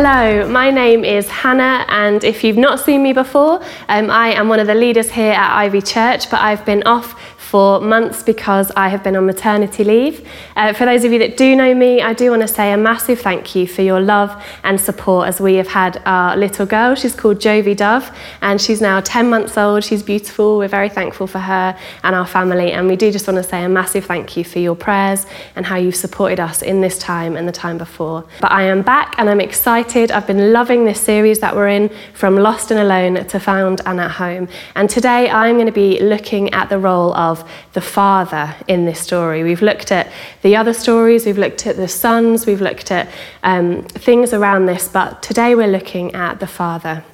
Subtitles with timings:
[0.00, 4.48] Hello, my name is Hannah, and if you've not seen me before, um, I am
[4.48, 8.70] one of the leaders here at Ivy Church, but I've been off for months because
[8.76, 10.28] I have been on maternity leave.
[10.54, 12.76] Uh, for those of you that do know me, I do want to say a
[12.76, 14.30] massive thank you for your love
[14.64, 16.94] and support as we have had our little girl.
[16.94, 19.82] She's called Jovi Dove, and she's now 10 months old.
[19.82, 20.58] She's beautiful.
[20.58, 23.64] We're very thankful for her and our family, and we do just want to say
[23.64, 25.24] a massive thank you for your prayers
[25.56, 28.26] and how you've supported us in this time and the time before.
[28.42, 30.10] But I am back and I'm excited.
[30.10, 33.98] I've been loving this series that we're in from Lost and Alone to Found and
[34.00, 34.48] at Home.
[34.74, 37.37] And today I'm going to be looking at the role of
[37.72, 39.42] the father in this story.
[39.42, 40.10] We've looked at
[40.42, 43.08] the other stories, we've looked at the sons, we've looked at
[43.42, 47.04] um, things around this, but today we're looking at the father.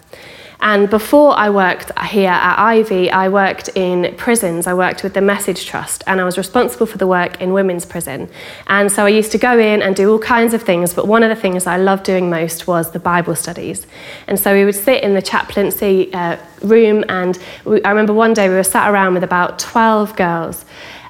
[0.64, 4.66] And before I worked here at Ivy, I worked in prisons.
[4.66, 7.84] I worked with the Message Trust, and I was responsible for the work in women's
[7.84, 8.30] prison.
[8.66, 11.22] And so I used to go in and do all kinds of things, but one
[11.22, 13.86] of the things I loved doing most was the Bible studies.
[14.26, 18.32] And so we would sit in the chaplaincy uh, room, and we, I remember one
[18.32, 20.64] day we were sat around with about 12 girls.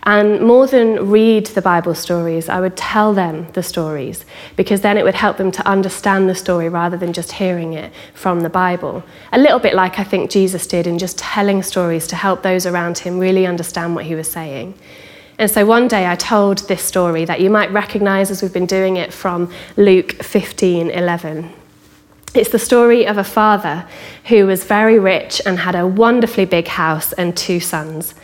[0.07, 4.99] And more than read the Bible stories, I would tell them the stories because then
[4.99, 8.51] it would help them to understand the story rather than just hearing it from the
[8.51, 9.03] Bible.
[9.33, 12.67] A little bit like I think Jesus did in just telling stories to help those
[12.67, 14.75] around him really understand what he was saying.
[15.39, 18.67] And so one day I told this story that you might recognize as we've been
[18.67, 21.51] doing it from Luke 15 11.
[22.35, 23.87] It's the story of a father
[24.27, 28.15] who was very rich and had a wonderfully big house and two sons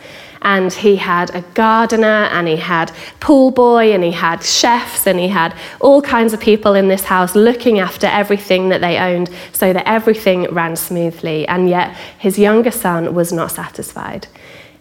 [0.41, 5.19] and he had a gardener and he had pool boy and he had chefs and
[5.19, 9.29] he had all kinds of people in this house looking after everything that they owned
[9.53, 11.47] so that everything ran smoothly.
[11.47, 14.27] And yet his younger son was not satisfied.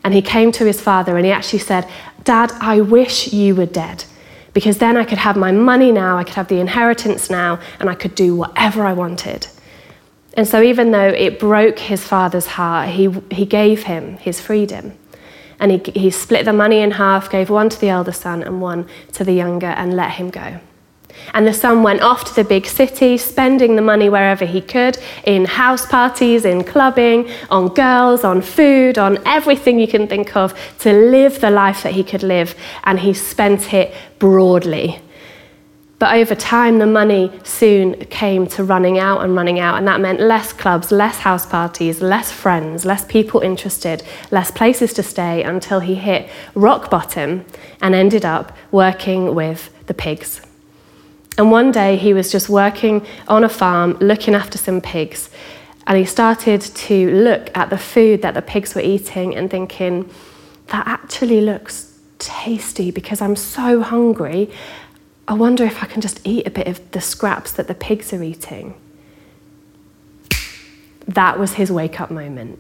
[0.03, 1.87] And he came to his father and he actually said
[2.25, 4.05] dad i wish you were dead
[4.53, 7.89] because then i could have my money now i could have the inheritance now and
[7.89, 9.47] i could do whatever i wanted.
[10.35, 14.93] And so even though it broke his father's heart he, he gave him his freedom
[15.61, 18.61] and he, he split the money in half, gave one to the elder son and
[18.61, 20.59] one to the younger, and let him go.
[21.35, 24.99] And the son went off to the big city, spending the money wherever he could
[25.25, 30.55] in house parties, in clubbing, on girls, on food, on everything you can think of
[30.79, 32.55] to live the life that he could live.
[32.85, 35.01] And he spent it broadly.
[36.01, 40.01] But over time, the money soon came to running out and running out, and that
[40.01, 45.43] meant less clubs, less house parties, less friends, less people interested, less places to stay
[45.43, 47.45] until he hit rock bottom
[47.83, 50.41] and ended up working with the pigs.
[51.37, 55.29] And one day he was just working on a farm, looking after some pigs,
[55.87, 60.09] and he started to look at the food that the pigs were eating and thinking,
[60.69, 64.51] that actually looks tasty because I'm so hungry
[65.31, 68.13] I wonder if I can just eat a bit of the scraps that the pigs
[68.13, 68.75] are eating.
[71.07, 72.59] That was his wake up moment.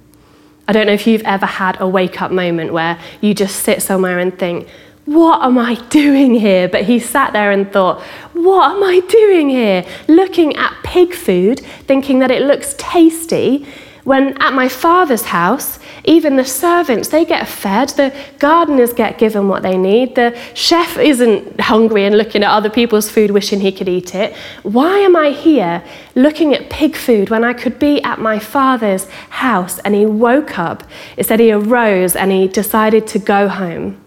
[0.68, 3.82] I don't know if you've ever had a wake up moment where you just sit
[3.82, 4.68] somewhere and think,
[5.04, 6.68] what am I doing here?
[6.68, 8.02] But he sat there and thought,
[8.34, 9.84] what am I doing here?
[10.06, 11.58] Looking at pig food,
[11.88, 13.66] thinking that it looks tasty,
[14.04, 15.79] when at my father's house,
[16.10, 20.98] even the servants, they get fed, the gardeners get given what they need, the chef
[20.98, 24.34] isn't hungry and looking at other people's food wishing he could eat it.
[24.64, 25.84] Why am I here
[26.16, 29.78] looking at pig food when I could be at my father's house?
[29.78, 30.82] And he woke up,
[31.16, 34.04] it said he arose and he decided to go home.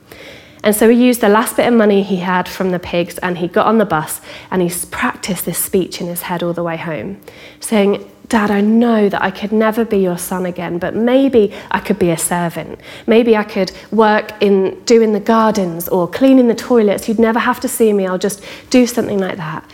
[0.64, 3.38] And so he used the last bit of money he had from the pigs and
[3.38, 6.64] he got on the bus and he practiced this speech in his head all the
[6.64, 7.20] way home,
[7.60, 11.80] saying, Dad, I know that I could never be your son again, but maybe I
[11.82, 12.80] could be a servant.
[13.06, 17.10] Maybe I could work in doing the gardens or cleaning the toilets.
[17.10, 18.08] You'd never have to see me.
[18.08, 19.70] I'll just do something like that.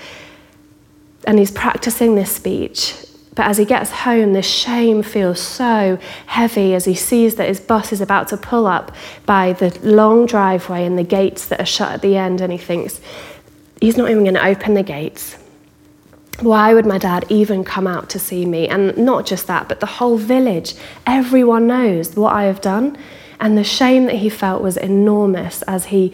[1.25, 2.95] And he's practicing this speech.
[3.35, 7.59] But as he gets home, the shame feels so heavy as he sees that his
[7.59, 8.93] bus is about to pull up
[9.25, 12.41] by the long driveway and the gates that are shut at the end.
[12.41, 12.99] And he thinks,
[13.79, 15.37] he's not even going to open the gates.
[16.39, 18.67] Why would my dad even come out to see me?
[18.67, 20.73] And not just that, but the whole village.
[21.05, 22.97] Everyone knows what I have done.
[23.39, 26.13] And the shame that he felt was enormous as he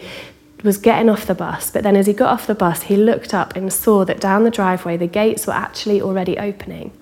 [0.62, 3.32] was getting off the bus, but then as he got off the bus, he looked
[3.34, 6.92] up and saw that down the driveway the gates were actually already opening.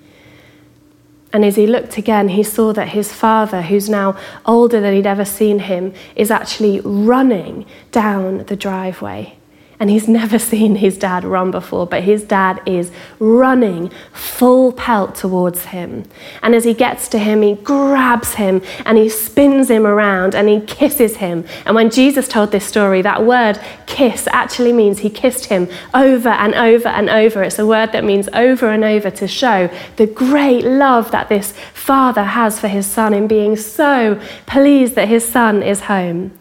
[1.35, 4.17] And as he looked again, he saw that his father, who's now
[4.47, 9.37] older than he'd ever seen him, is actually running down the driveway.
[9.81, 15.15] And he's never seen his dad run before, but his dad is running full pelt
[15.15, 16.05] towards him.
[16.43, 20.49] And as he gets to him, he grabs him and he spins him around and
[20.49, 21.45] he kisses him.
[21.67, 26.29] And when Jesus told this story, that word kiss actually means he kissed him over
[26.29, 27.43] and over and over.
[27.43, 31.53] It's a word that means over and over to show the great love that this
[31.73, 36.33] father has for his son in being so pleased that his son is home.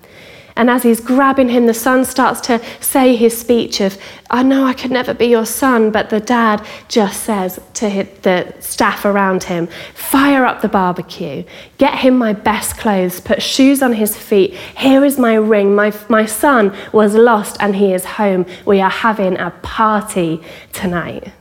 [0.56, 3.98] And as he's grabbing him, the son starts to say his speech of,
[4.30, 8.54] I know I could never be your son, but the dad just says to the
[8.60, 11.44] staff around him, fire up the barbecue,
[11.78, 14.54] get him my best clothes, put shoes on his feet.
[14.78, 15.74] Here is my ring.
[15.74, 18.46] My, my son was lost and he is home.
[18.66, 20.42] We are having a party
[20.72, 21.32] tonight.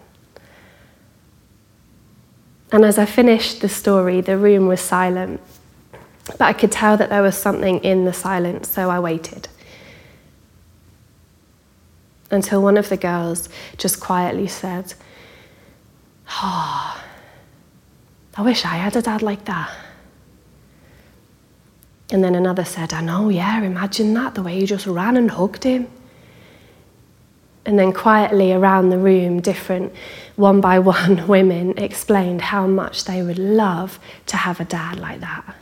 [2.73, 5.43] And as I finished the story, the room was silent.
[6.27, 9.49] But I could tell that there was something in the silence, so I waited.
[12.31, 14.95] Until one of the girls just quietly said,
[16.29, 17.03] Oh,
[18.37, 19.71] I wish I had a dad like that.
[22.11, 25.31] And then another said, I know, yeah, imagine that, the way you just ran and
[25.31, 25.89] hugged him.
[27.65, 29.93] And then quietly around the room, different
[30.37, 35.21] one by one women explained how much they would love to have a dad like
[35.21, 35.57] that.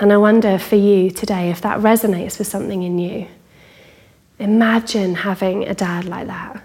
[0.00, 3.26] And I wonder for you today if that resonates with something in you.
[4.38, 6.64] Imagine having a dad like that.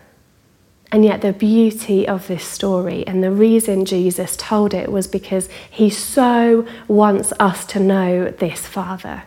[0.92, 5.50] And yet, the beauty of this story and the reason Jesus told it was because
[5.72, 9.24] he so wants us to know this Father.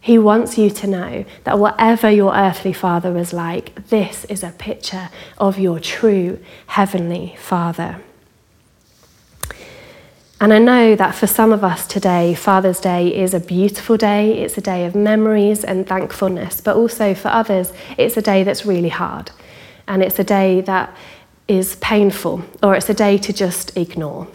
[0.00, 4.50] He wants you to know that whatever your earthly father was like, this is a
[4.50, 5.08] picture
[5.38, 8.00] of your true heavenly Father.
[10.40, 14.42] And I know that for some of us today, Father's Day is a beautiful day.
[14.42, 16.60] It's a day of memories and thankfulness.
[16.60, 19.30] But also for others, it's a day that's really hard.
[19.86, 20.94] And it's a day that
[21.46, 24.26] is painful, or it's a day to just ignore.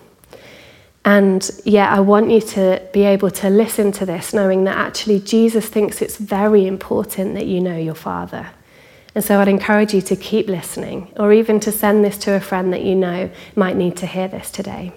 [1.03, 5.19] And yet, I want you to be able to listen to this, knowing that actually
[5.19, 8.51] Jesus thinks it's very important that you know your Father.
[9.15, 12.39] And so I'd encourage you to keep listening, or even to send this to a
[12.39, 14.93] friend that you know might need to hear this today.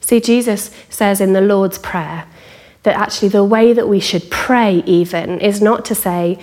[0.00, 2.26] See, Jesus says in the Lord's Prayer
[2.82, 6.38] that actually the way that we should pray, even, is not to say,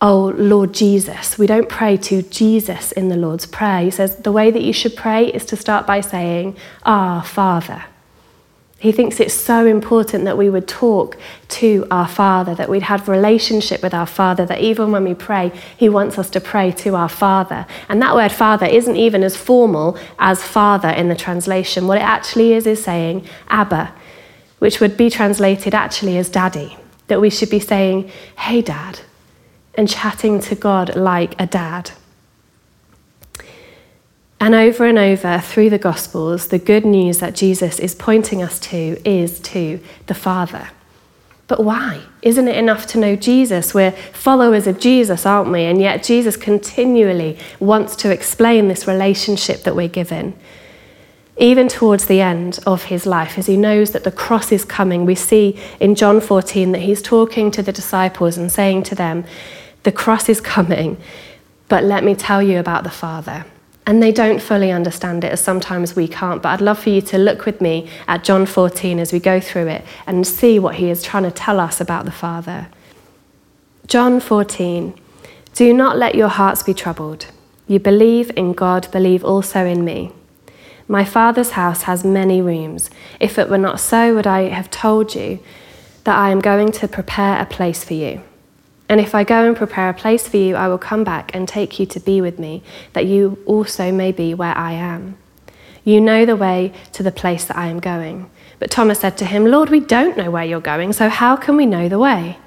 [0.00, 1.38] Oh, Lord Jesus.
[1.38, 3.82] We don't pray to Jesus in the Lord's Prayer.
[3.82, 7.84] He says the way that you should pray is to start by saying, Our Father.
[8.80, 11.16] He thinks it's so important that we would talk
[11.48, 15.50] to our Father, that we'd have relationship with our Father, that even when we pray,
[15.76, 17.66] He wants us to pray to our Father.
[17.88, 21.88] And that word Father isn't even as formal as Father in the translation.
[21.88, 23.92] What it actually is is saying Abba,
[24.60, 26.76] which would be translated actually as Daddy.
[27.08, 29.00] That we should be saying, Hey, Dad,
[29.74, 31.90] and chatting to God like a dad.
[34.40, 38.60] And over and over through the Gospels, the good news that Jesus is pointing us
[38.60, 40.68] to is to the Father.
[41.48, 42.02] But why?
[42.22, 43.74] Isn't it enough to know Jesus?
[43.74, 45.62] We're followers of Jesus, aren't we?
[45.62, 50.38] And yet Jesus continually wants to explain this relationship that we're given.
[51.38, 55.06] Even towards the end of his life, as he knows that the cross is coming,
[55.06, 59.24] we see in John 14 that he's talking to the disciples and saying to them,
[59.84, 60.96] The cross is coming,
[61.68, 63.46] but let me tell you about the Father.
[63.88, 66.42] And they don't fully understand it, as sometimes we can't.
[66.42, 69.40] But I'd love for you to look with me at John 14 as we go
[69.40, 72.68] through it and see what he is trying to tell us about the Father.
[73.86, 74.92] John 14
[75.54, 77.28] Do not let your hearts be troubled.
[77.66, 80.12] You believe in God, believe also in me.
[80.86, 82.90] My Father's house has many rooms.
[83.18, 85.38] If it were not so, would I have told you
[86.04, 88.20] that I am going to prepare a place for you?
[88.88, 91.46] And if I go and prepare a place for you, I will come back and
[91.46, 92.62] take you to be with me,
[92.94, 95.18] that you also may be where I am.
[95.84, 98.30] You know the way to the place that I am going.
[98.58, 101.56] But Thomas said to him, Lord, we don't know where you're going, so how can
[101.56, 102.38] we know the way?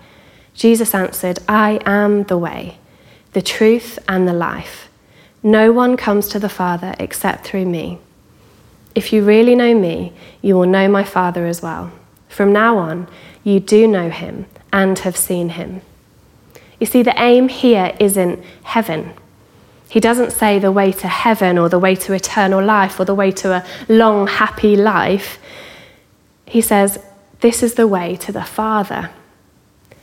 [0.53, 2.77] Jesus answered, I am the way,
[3.33, 4.89] the truth, and the life.
[5.43, 8.00] No one comes to the Father except through me.
[8.93, 11.91] If you really know me, you will know my Father as well.
[12.27, 13.07] From now on,
[13.43, 15.81] you do know him and have seen him.
[16.81, 19.13] You see, the aim here isn't heaven.
[19.88, 23.13] He doesn't say the way to heaven or the way to eternal life or the
[23.13, 25.38] way to a long, happy life.
[26.47, 26.97] He says,
[27.41, 29.11] This is the way to the Father.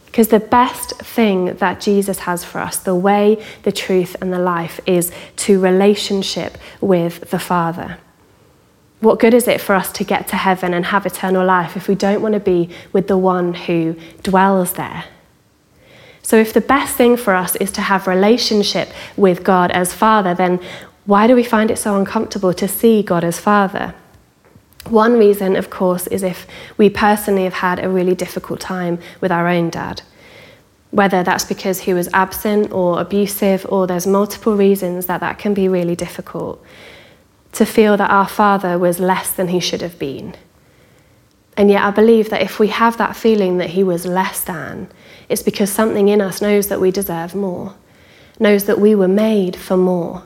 [0.07, 4.39] Because the best thing that Jesus has for us, the way, the truth, and the
[4.39, 7.99] life, is to relationship with the Father.
[9.01, 11.89] What good is it for us to get to heaven and have eternal life if
[11.89, 15.07] we don't want to be with the one who dwells there?
[16.29, 20.35] So, if the best thing for us is to have relationship with God as Father,
[20.35, 20.61] then
[21.07, 23.95] why do we find it so uncomfortable to see God as Father?
[24.85, 29.33] One reason, of course, is if we personally have had a really difficult time with
[29.33, 30.03] our own dad.
[30.91, 35.55] Whether that's because he was absent or abusive, or there's multiple reasons that that can
[35.55, 36.63] be really difficult.
[37.53, 40.37] To feel that our father was less than he should have been.
[41.57, 44.91] And yet, I believe that if we have that feeling that he was less than,
[45.29, 47.75] it's because something in us knows that we deserve more,
[48.39, 50.25] knows that we were made for more.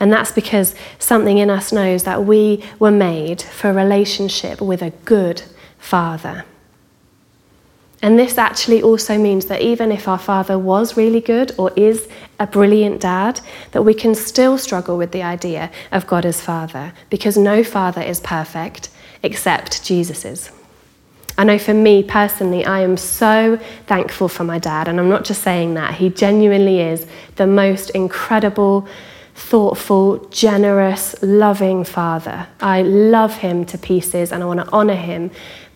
[0.00, 4.82] And that's because something in us knows that we were made for a relationship with
[4.82, 5.42] a good
[5.78, 6.44] father.
[8.02, 12.06] And this actually also means that even if our father was really good or is
[12.38, 16.92] a brilliant dad, that we can still struggle with the idea of God as father
[17.08, 18.90] because no father is perfect
[19.22, 20.50] except Jesus's.
[21.36, 25.24] I know for me personally, I am so thankful for my dad, and I'm not
[25.24, 25.94] just saying that.
[25.94, 28.86] He genuinely is the most incredible
[29.34, 32.46] thoughtful, generous, loving Father.
[32.60, 35.30] I love him to pieces and I want to honour him,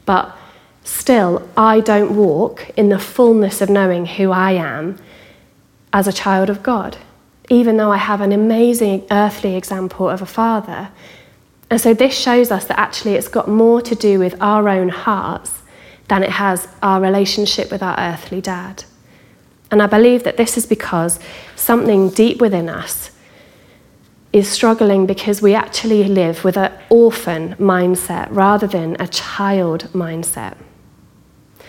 [0.06, 0.36] but
[0.84, 4.98] still, I don't walk in the fullness of knowing who I am
[5.92, 6.96] as a child of God,
[7.50, 10.90] even though I have an amazing earthly example of a Father.
[11.70, 14.88] And so this shows us that actually it's got more to do with our own
[14.88, 15.62] hearts
[16.08, 18.84] than it has our relationship with our earthly dad.
[19.70, 21.20] And I believe that this is because
[21.54, 23.10] something deep within us
[24.32, 30.56] is struggling because we actually live with an orphan mindset rather than a child mindset.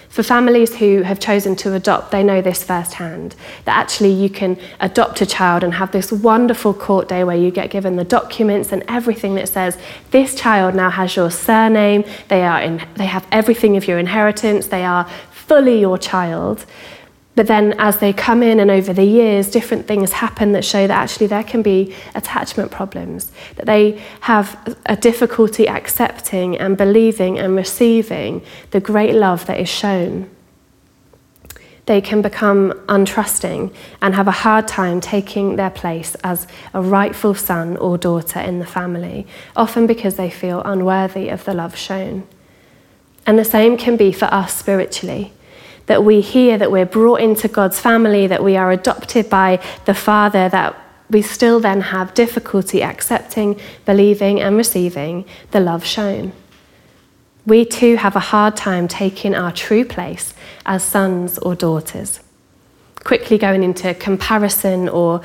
[0.09, 3.35] For families who have chosen to adopt, they know this firsthand
[3.65, 7.51] that actually you can adopt a child and have this wonderful court day where you
[7.51, 9.77] get given the documents and everything that says
[10.09, 14.67] this child now has your surname, they, are in, they have everything of your inheritance,
[14.67, 16.65] they are fully your child.
[17.39, 20.85] But then, as they come in and over the years, different things happen that show
[20.85, 27.39] that actually there can be attachment problems, that they have a difficulty accepting and believing
[27.39, 28.41] and receiving
[28.71, 30.29] the great love that is shown.
[31.85, 37.35] They can become untrusting and have a hard time taking their place as a rightful
[37.35, 42.27] son or daughter in the family, often because they feel unworthy of the love shown.
[43.25, 45.31] And the same can be for us spiritually
[45.89, 49.93] that we hear that we're brought into God's family, that we are adopted by the
[49.95, 50.79] Father, that
[51.09, 56.31] we still then have difficulty accepting, believing, and receiving the love shown.
[57.47, 62.19] We too have a hard time taking our true place as sons or daughters.
[63.03, 65.21] Quickly going into comparison or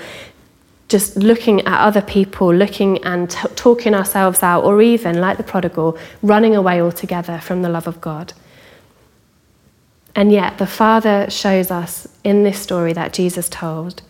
[0.89, 5.43] just looking at other people, looking and t- talking ourselves out, or even, like the
[5.43, 8.33] prodigal, running away altogether from the love of God.
[10.17, 14.03] And yet, the Father shows us in this story that Jesus told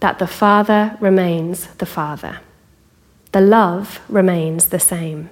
[0.00, 2.40] that the Father remains the Father.
[3.32, 5.30] The love remains the same.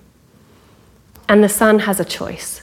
[1.28, 2.62] And the Son has a choice.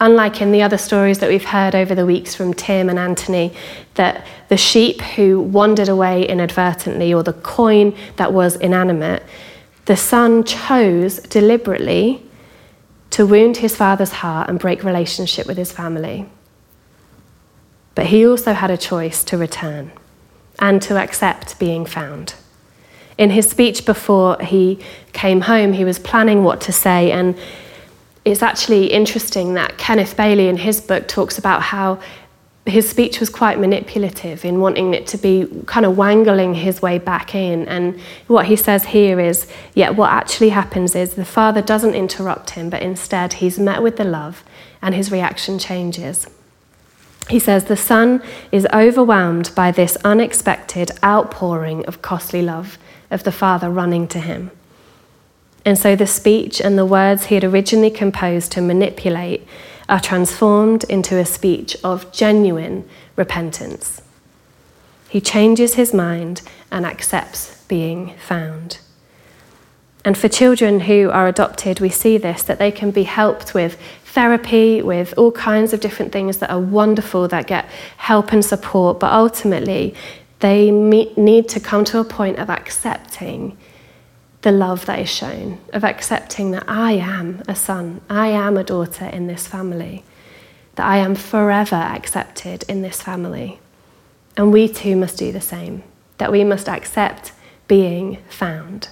[0.00, 3.54] Unlike in the other stories that we've heard over the weeks from Tim and Anthony,
[3.94, 9.22] that the sheep who wandered away inadvertently or the coin that was inanimate,
[9.84, 12.22] the Son chose deliberately
[13.10, 16.26] to wound his father's heart and break relationship with his family.
[17.94, 19.92] But he also had a choice to return
[20.58, 22.34] and to accept being found.
[23.16, 24.80] In his speech before he
[25.12, 27.36] came home, he was planning what to say, and
[28.24, 32.00] it's actually interesting that Kenneth Bailey in his book talks about how
[32.66, 36.98] his speech was quite manipulative in wanting it to be kind of wangling his way
[36.98, 37.68] back in.
[37.68, 42.50] And what he says here is, yeah, what actually happens is the father doesn't interrupt
[42.50, 44.42] him, but instead he's met with the love
[44.80, 46.26] and his reaction changes.
[47.28, 52.78] He says, The son is overwhelmed by this unexpected outpouring of costly love
[53.10, 54.50] of the father running to him.
[55.64, 59.46] And so the speech and the words he had originally composed to manipulate
[59.88, 64.02] are transformed into a speech of genuine repentance.
[65.08, 68.78] He changes his mind and accepts being found.
[70.04, 73.78] And for children who are adopted, we see this that they can be helped with
[74.14, 77.66] therapy, with all kinds of different things that are wonderful that get
[77.96, 79.92] help and support, but ultimately
[80.38, 83.56] they meet, need to come to a point of accepting
[84.42, 88.62] the love that is shown, of accepting that I am a son, I am a
[88.62, 90.04] daughter in this family,
[90.76, 93.58] that I am forever accepted in this family.
[94.36, 95.82] And we too must do the same,
[96.18, 97.32] that we must accept
[97.66, 98.90] being found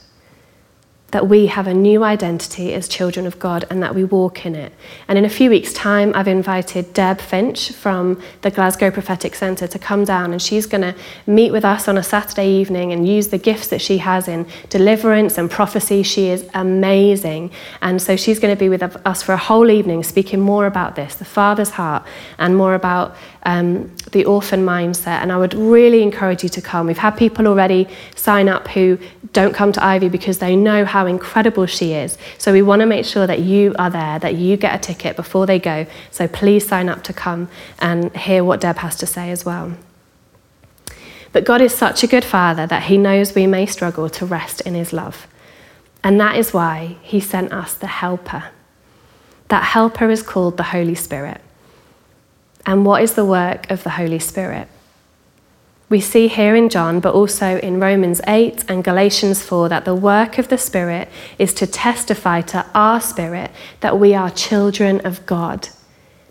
[1.12, 4.54] that we have a new identity as children of God and that we walk in
[4.54, 4.72] it.
[5.08, 9.66] And in a few weeks' time, I've invited Deb Finch from the Glasgow Prophetic Centre
[9.66, 10.94] to come down and she's going to
[11.26, 14.46] meet with us on a Saturday evening and use the gifts that she has in
[14.70, 16.02] deliverance and prophecy.
[16.02, 17.50] She is amazing.
[17.82, 20.96] And so she's going to be with us for a whole evening speaking more about
[20.96, 22.04] this, the Father's heart,
[22.38, 23.14] and more about
[23.44, 25.20] um, the orphan mindset.
[25.22, 26.86] And I would really encourage you to come.
[26.86, 28.98] We've had people already sign up who
[29.32, 32.18] don't come to Ivy because they know how incredible she is.
[32.38, 35.16] So we want to make sure that you are there, that you get a ticket
[35.16, 35.86] before they go.
[36.10, 39.72] So please sign up to come and hear what Deb has to say as well.
[41.32, 44.60] But God is such a good Father that He knows we may struggle to rest
[44.62, 45.26] in His love.
[46.04, 48.50] And that is why He sent us the Helper.
[49.48, 51.40] That Helper is called the Holy Spirit.
[52.64, 54.68] And what is the work of the Holy Spirit?
[55.88, 59.94] We see here in John, but also in Romans 8 and Galatians 4, that the
[59.94, 63.50] work of the Spirit is to testify to our spirit
[63.80, 65.68] that we are children of God.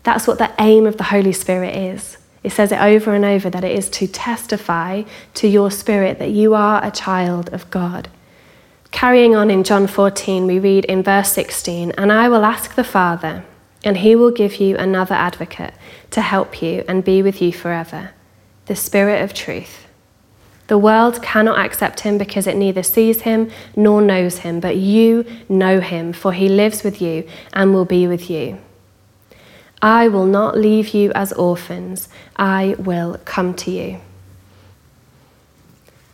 [0.01, 2.17] That's what the aim of the Holy Spirit is.
[2.43, 5.03] It says it over and over that it is to testify
[5.35, 8.09] to your spirit that you are a child of God.
[8.89, 12.83] Carrying on in John 14, we read in verse 16, And I will ask the
[12.83, 13.45] Father,
[13.83, 15.73] and he will give you another advocate
[16.11, 18.11] to help you and be with you forever
[18.67, 19.87] the Spirit of truth.
[20.67, 25.25] The world cannot accept him because it neither sees him nor knows him, but you
[25.49, 28.59] know him, for he lives with you and will be with you.
[29.81, 32.07] I will not leave you as orphans,
[32.37, 33.99] I will come to you.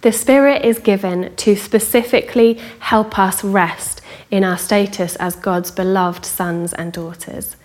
[0.07, 6.25] The Spirit is given to specifically help us rest in our status as God's beloved
[6.25, 7.57] sons and daughters.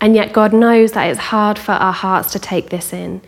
[0.00, 3.20] And yet, God knows that it's hard for our hearts to take this in.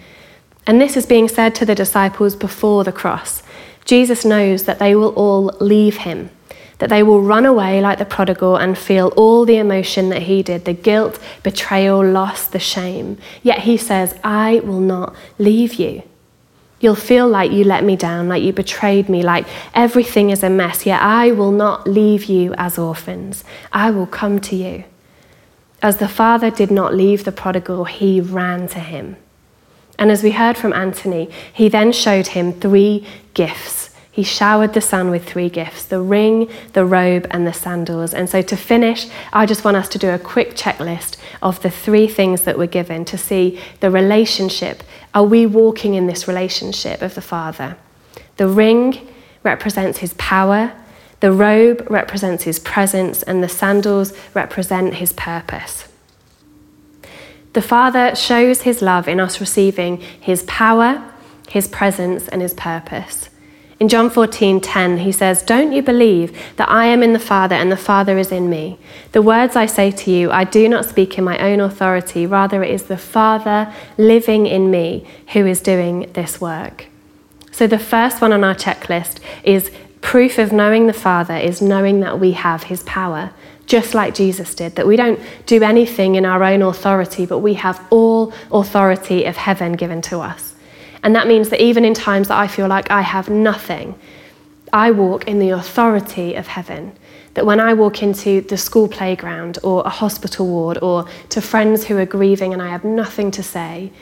[0.68, 3.42] And this is being said to the disciples before the cross.
[3.84, 6.30] Jesus knows that they will all leave him,
[6.78, 10.44] that they will run away like the prodigal and feel all the emotion that he
[10.44, 13.18] did the guilt, betrayal, loss, the shame.
[13.42, 16.04] Yet he says, I will not leave you.
[16.84, 20.50] You'll feel like you let me down, like you betrayed me, like everything is a
[20.50, 20.84] mess.
[20.84, 23.42] Yet I will not leave you as orphans.
[23.72, 24.84] I will come to you.
[25.80, 29.16] As the father did not leave the prodigal, he ran to him.
[29.98, 33.83] And as we heard from Anthony, he then showed him three gifts.
[34.14, 38.14] He showered the son with three gifts the ring, the robe, and the sandals.
[38.14, 41.70] And so, to finish, I just want us to do a quick checklist of the
[41.70, 44.84] three things that we're given to see the relationship.
[45.14, 47.76] Are we walking in this relationship of the Father?
[48.36, 49.04] The ring
[49.42, 50.72] represents his power,
[51.18, 55.88] the robe represents his presence, and the sandals represent his purpose.
[57.52, 61.02] The Father shows his love in us receiving his power,
[61.48, 63.28] his presence, and his purpose.
[63.84, 67.70] In John 14:10 he says, "Don't you believe that I am in the Father and
[67.70, 68.78] the Father is in me?
[69.12, 72.62] The words I say to you, I do not speak in my own authority, rather
[72.62, 73.68] it is the Father
[73.98, 76.86] living in me who is doing this work."
[77.52, 79.70] So the first one on our checklist is
[80.00, 83.32] proof of knowing the Father is knowing that we have his power
[83.66, 87.52] just like Jesus did, that we don't do anything in our own authority, but we
[87.52, 90.53] have all authority of heaven given to us.
[91.04, 93.94] And that means that even in times that I feel like I have nothing,
[94.72, 96.92] I walk in the authority of heaven.
[97.34, 101.84] That when I walk into the school playground or a hospital ward or to friends
[101.84, 103.92] who are grieving and I have nothing to say,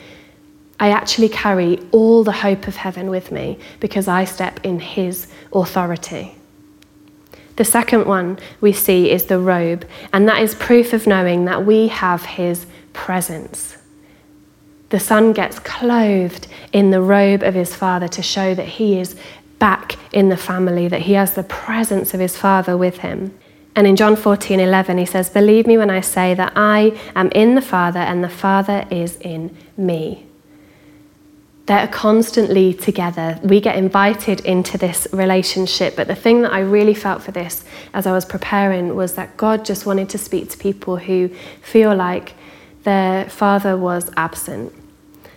[0.79, 5.27] I actually carry all the hope of heaven with me because I step in His
[5.51, 6.35] authority.
[7.55, 11.65] The second one we see is the robe, and that is proof of knowing that
[11.65, 13.77] we have his presence.
[14.93, 19.15] The son gets clothed in the robe of his father to show that he is
[19.57, 23.35] back in the family, that he has the presence of his father with him.
[23.75, 27.31] And in John 14 11, he says, Believe me when I say that I am
[27.31, 30.27] in the Father and the Father is in me.
[31.65, 33.39] They're constantly together.
[33.41, 35.95] We get invited into this relationship.
[35.95, 39.37] But the thing that I really felt for this as I was preparing was that
[39.37, 41.31] God just wanted to speak to people who
[41.63, 42.35] feel like
[42.83, 44.71] their father was absent.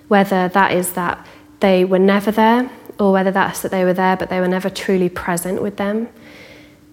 [0.08, 1.26] Whether that is that
[1.60, 4.70] they were never there, or whether that's that they were there but they were never
[4.70, 6.08] truly present with them.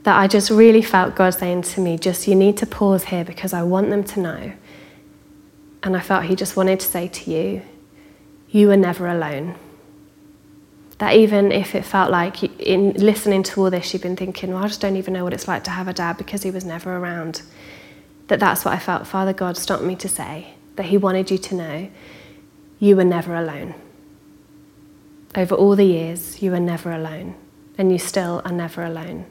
[0.03, 3.23] That I just really felt God saying to me, just you need to pause here
[3.23, 4.53] because I want them to know.
[5.81, 7.61] And I felt He just wanted to say to you,
[8.49, 9.55] you were never alone.
[10.97, 14.63] That even if it felt like in listening to all this, you've been thinking, well,
[14.63, 16.63] I just don't even know what it's like to have a dad because he was
[16.63, 17.41] never around.
[18.27, 21.37] That that's what I felt Father God stopped me to say, that he wanted you
[21.37, 21.89] to know
[22.83, 23.73] you were never alone.
[25.35, 27.33] over all the years, you were never alone,
[27.77, 29.25] and you still are never alone.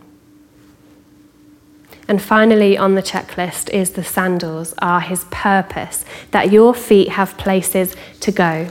[2.09, 7.37] And finally, on the checklist is the sandals are his purpose, that your feet have
[7.37, 8.71] places to go.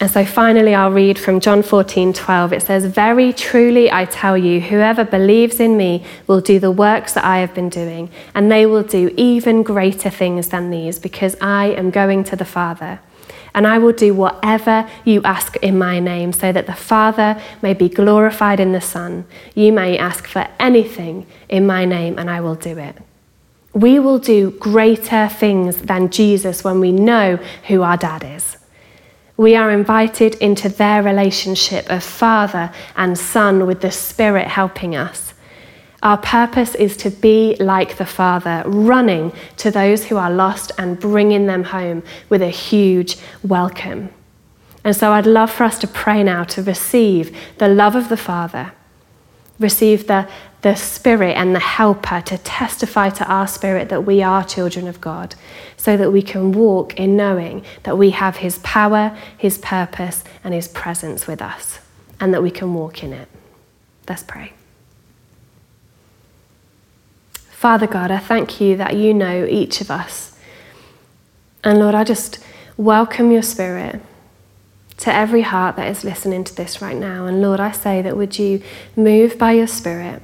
[0.00, 2.52] And so finally, I'll read from John 14 12.
[2.52, 7.14] It says, Very truly I tell you, whoever believes in me will do the works
[7.14, 11.36] that I have been doing, and they will do even greater things than these, because
[11.40, 13.00] I am going to the Father.
[13.58, 17.74] And I will do whatever you ask in my name, so that the Father may
[17.74, 19.24] be glorified in the Son.
[19.52, 22.94] You may ask for anything in my name, and I will do it.
[23.72, 28.58] We will do greater things than Jesus when we know who our dad is.
[29.36, 35.27] We are invited into their relationship of Father and Son with the Spirit helping us.
[36.02, 40.98] Our purpose is to be like the Father, running to those who are lost and
[40.98, 44.10] bringing them home with a huge welcome.
[44.84, 48.16] And so I'd love for us to pray now to receive the love of the
[48.16, 48.72] Father,
[49.58, 50.28] receive the
[50.62, 55.00] the Spirit and the Helper to testify to our spirit that we are children of
[55.00, 55.34] God,
[55.76, 60.52] so that we can walk in knowing that we have His power, His purpose, and
[60.52, 61.78] His presence with us,
[62.18, 63.28] and that we can walk in it.
[64.08, 64.52] Let's pray.
[67.58, 70.38] Father God, I thank you that you know each of us.
[71.64, 72.38] And Lord, I just
[72.76, 74.00] welcome your Spirit
[74.98, 77.26] to every heart that is listening to this right now.
[77.26, 78.62] And Lord, I say that would you
[78.94, 80.22] move by your Spirit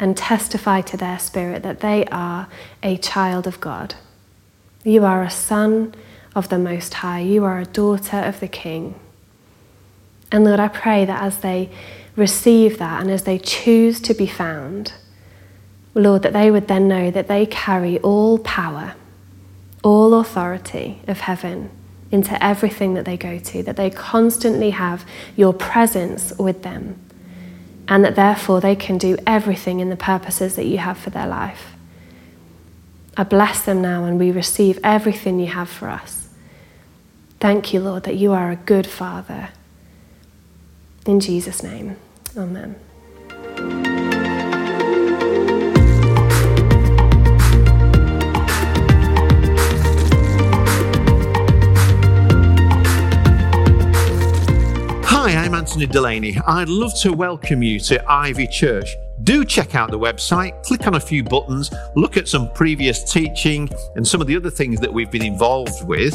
[0.00, 2.48] and testify to their spirit that they are
[2.82, 3.94] a child of God.
[4.82, 5.94] You are a son
[6.34, 8.96] of the Most High, you are a daughter of the King.
[10.32, 11.70] And Lord, I pray that as they
[12.16, 14.94] receive that and as they choose to be found,
[15.94, 18.94] Lord, that they would then know that they carry all power,
[19.82, 21.70] all authority of heaven
[22.10, 25.04] into everything that they go to, that they constantly have
[25.36, 26.98] your presence with them
[27.88, 31.26] and that therefore they can do everything in the purposes that you have for their
[31.26, 31.74] life.
[33.16, 36.28] I bless them now and we receive everything you have for us.
[37.40, 39.50] Thank you, Lord, that you are a good Father.
[41.06, 41.96] In Jesus' name,
[42.36, 42.76] amen.
[55.82, 56.38] Anthony Delaney.
[56.46, 58.94] I'd love to welcome you to Ivy Church.
[59.24, 63.68] Do check out the website, click on a few buttons, look at some previous teaching
[63.96, 66.14] and some of the other things that we've been involved with.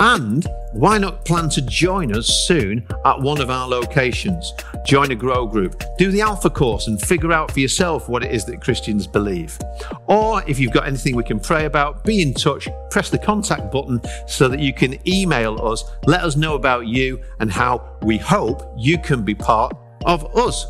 [0.00, 4.52] And why not plan to join us soon at one of our locations?
[4.86, 8.32] Join a grow group, do the Alpha course, and figure out for yourself what it
[8.32, 9.58] is that Christians believe.
[10.06, 13.72] Or if you've got anything we can pray about, be in touch, press the contact
[13.72, 18.18] button so that you can email us, let us know about you and how we
[18.18, 20.66] hope you can be part of us.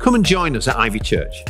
[0.00, 1.44] Come and join us at Ivy Church.